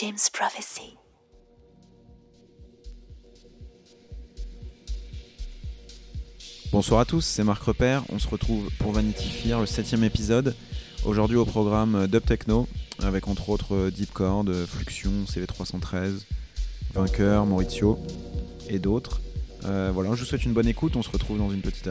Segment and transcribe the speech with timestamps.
[0.00, 0.96] James Prophecy.
[6.72, 8.02] Bonsoir à tous, c'est Marc Repère.
[8.08, 10.54] On se retrouve pour Vanity Fair, le septième épisode.
[11.04, 12.66] Aujourd'hui au programme Dub Techno,
[13.02, 16.22] avec entre autres Deep Chord, Fluxion, CV313,
[16.94, 17.98] Vainqueur, Maurizio
[18.70, 19.20] et d'autres.
[19.66, 20.96] Euh, voilà, je vous souhaite une bonne écoute.
[20.96, 21.90] On se retrouve dans une petite.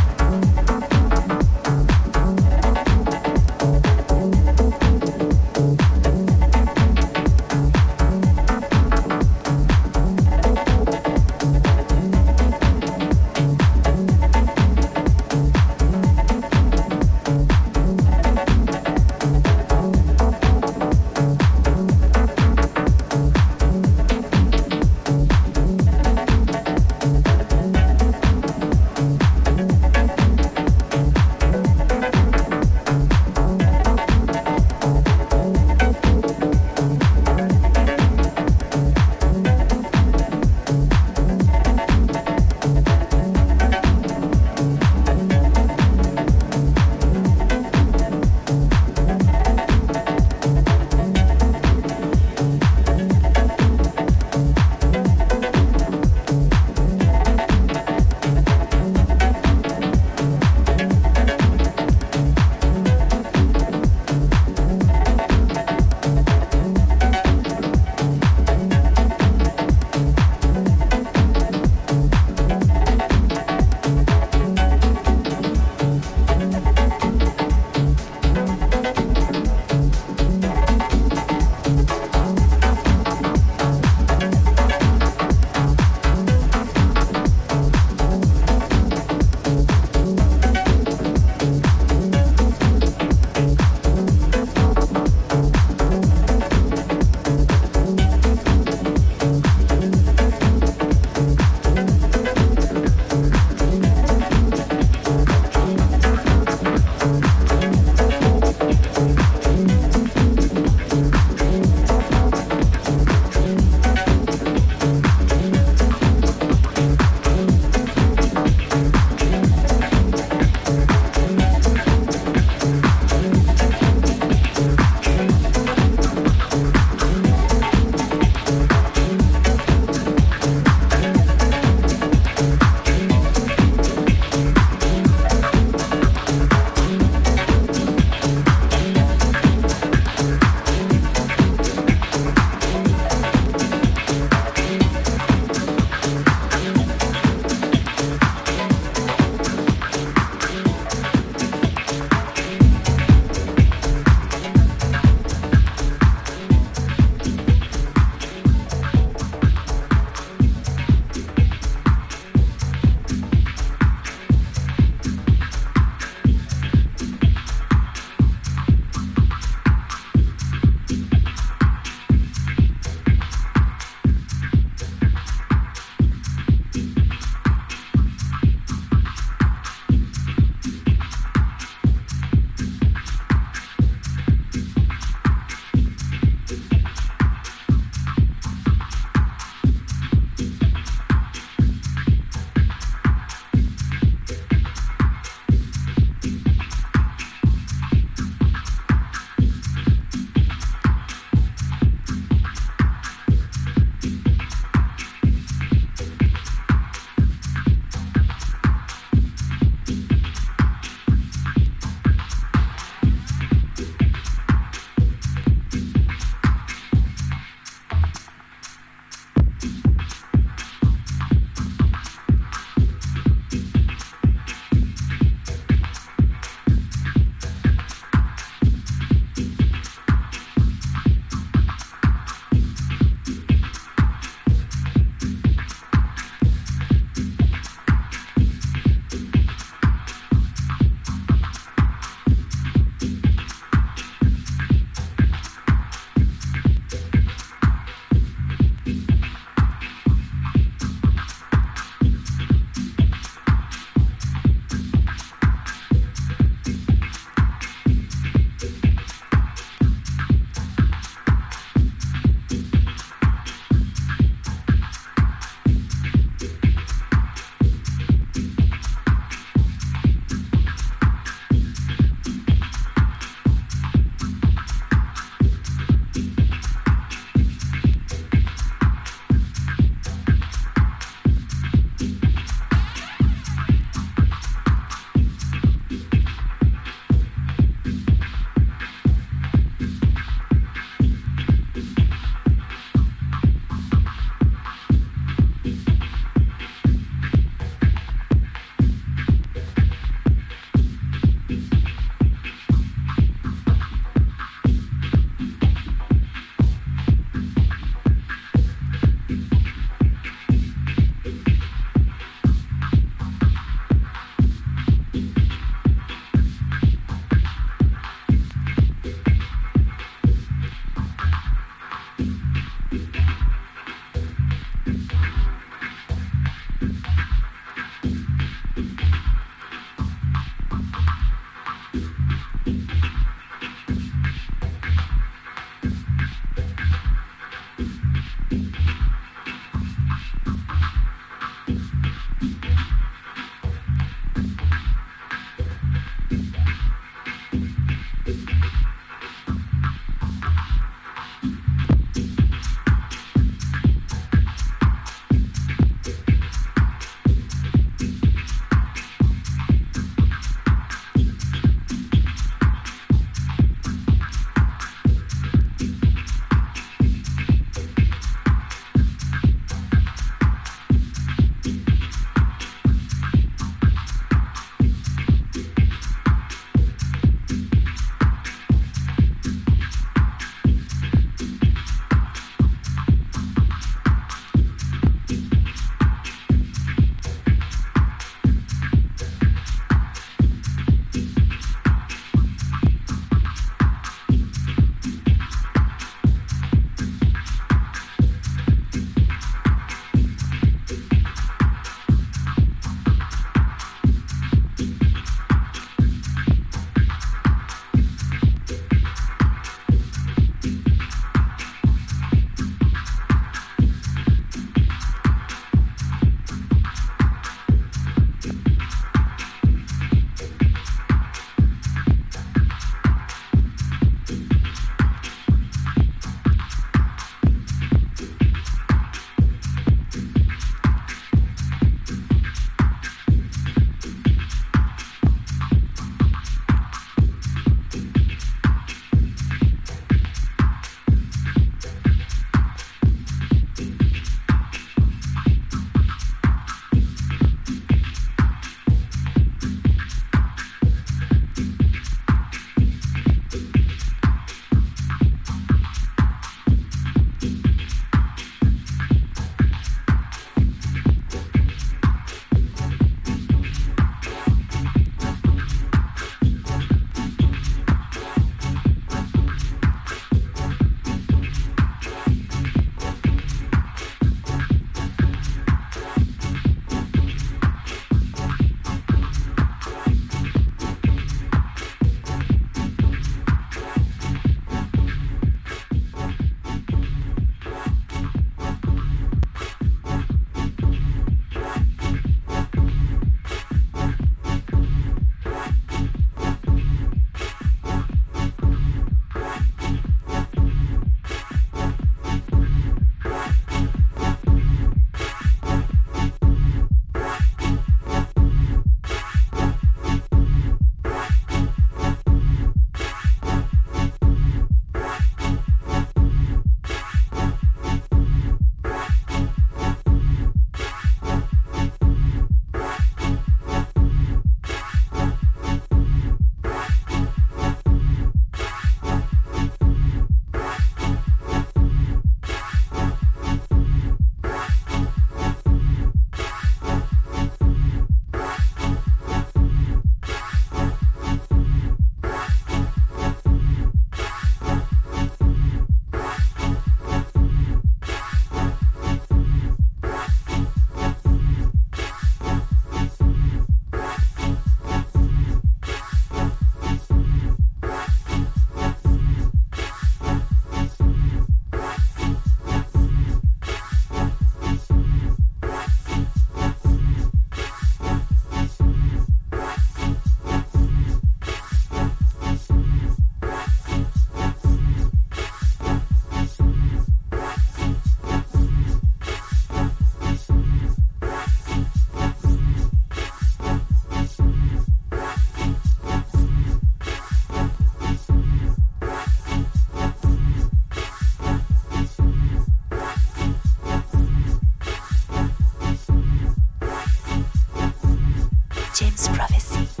[599.29, 600.00] Prophecy.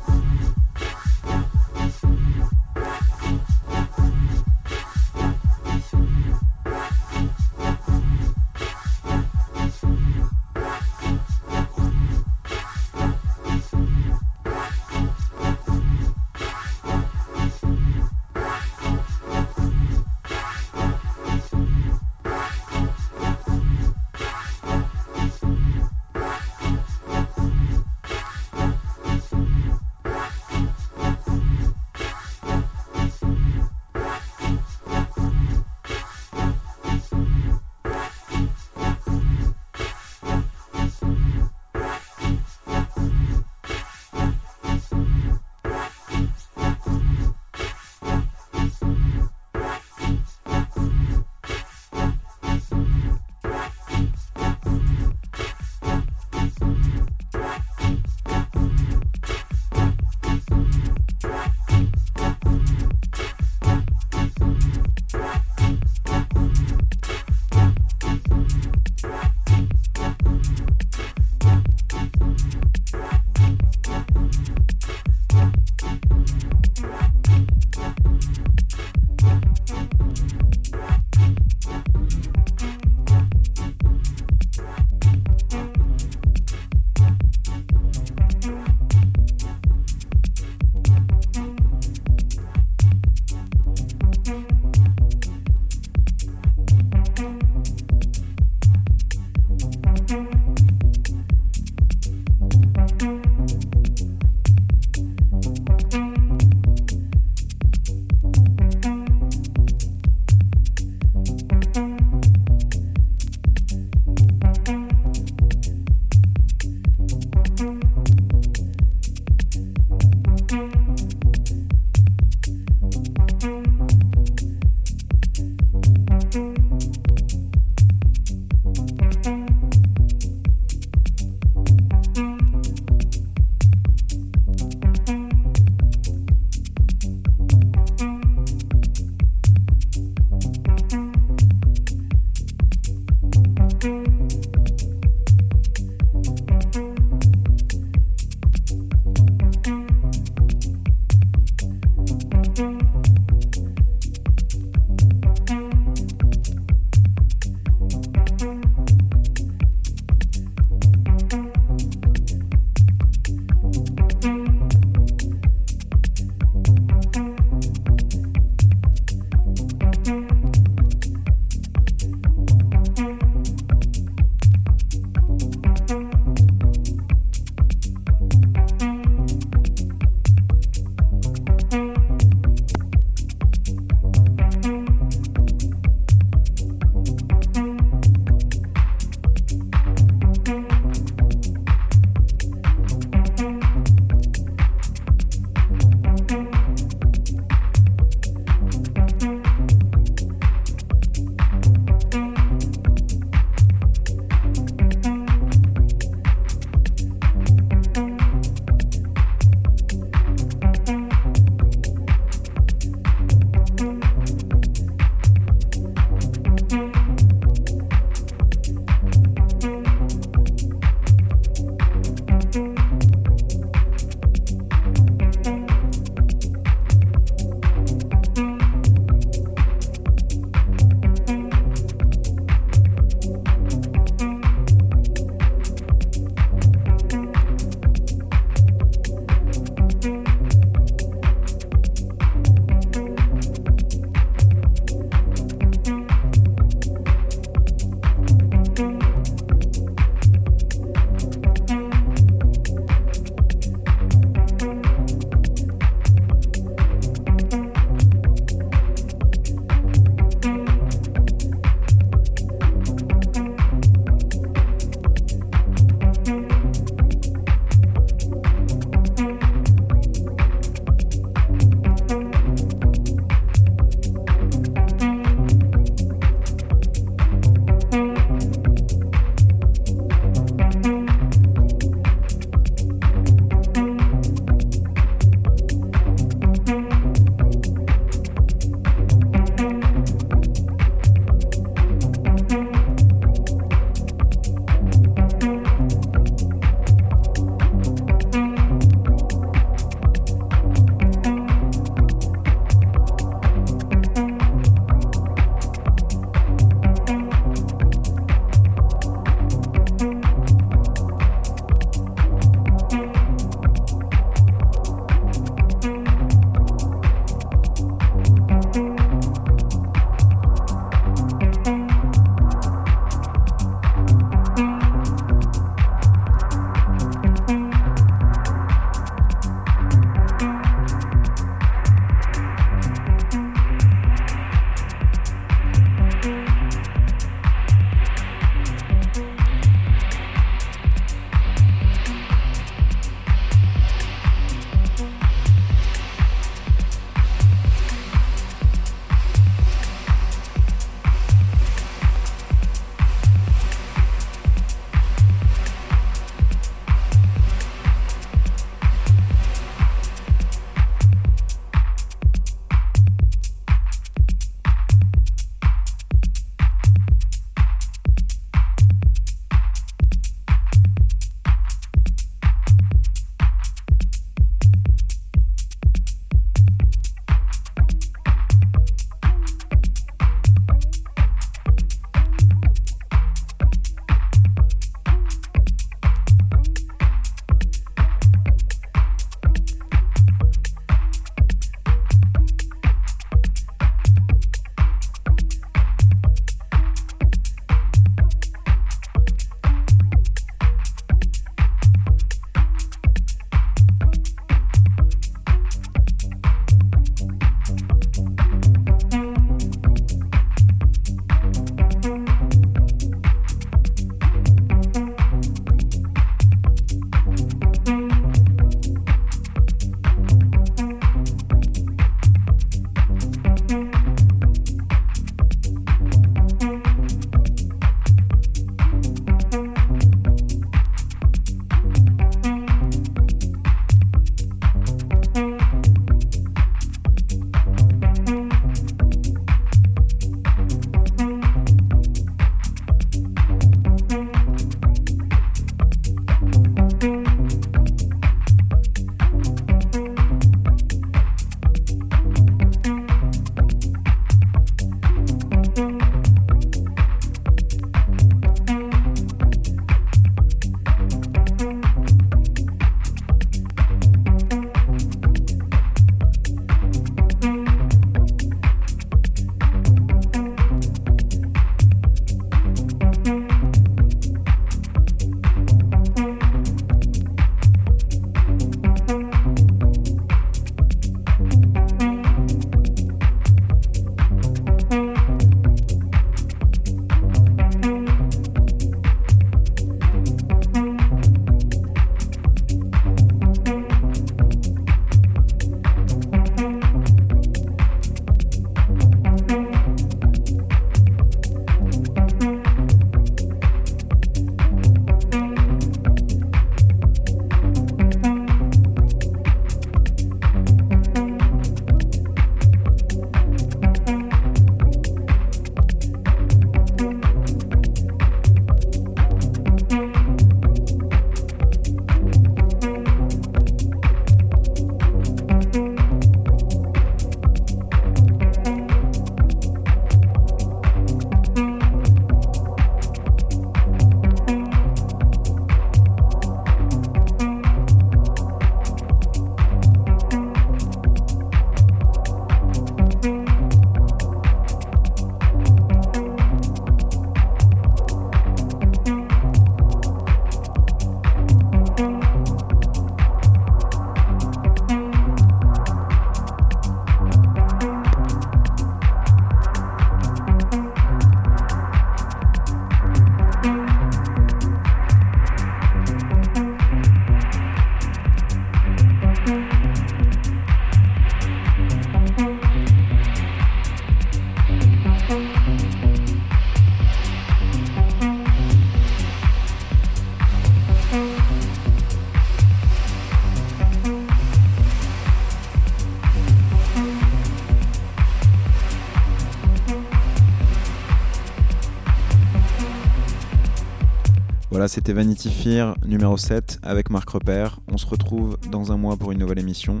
[594.88, 597.80] C'était Vanity Fair numéro 7 avec Marc Repère.
[597.90, 600.00] On se retrouve dans un mois pour une nouvelle émission.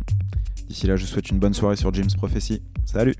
[0.68, 2.62] D'ici là, je vous souhaite une bonne soirée sur James Prophecy.
[2.84, 3.16] Salut